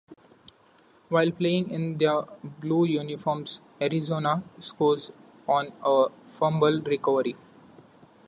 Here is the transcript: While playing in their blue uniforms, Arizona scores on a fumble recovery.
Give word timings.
While 1.09 1.29
playing 1.31 1.69
in 1.69 1.99
their 1.99 2.23
blue 2.41 2.85
uniforms, 2.85 3.61
Arizona 3.79 4.41
scores 4.59 5.11
on 5.47 5.73
a 5.85 6.07
fumble 6.25 6.81
recovery. 6.81 7.35